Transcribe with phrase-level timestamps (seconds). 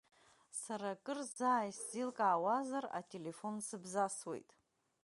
[0.61, 4.49] Сара, акыр заа исзеилкаауазар, ателефон сыбзасуеит.